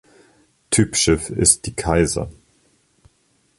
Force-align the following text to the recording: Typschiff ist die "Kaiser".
Typschiff 0.71 1.29
ist 1.29 1.67
die 1.67 1.75
"Kaiser". 1.75 2.31